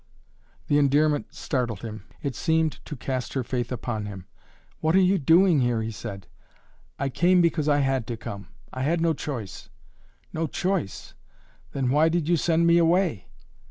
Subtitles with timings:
[0.65, 2.05] The endearment startled him.
[2.23, 4.25] It seemed to cast her faith upon him.
[4.79, 6.25] "What are you doing here?" he said.
[6.97, 8.47] "I came because I had to come!
[8.73, 9.69] I had no choice!"
[10.33, 11.13] "No choice!
[11.73, 13.27] Then why did you send me away?"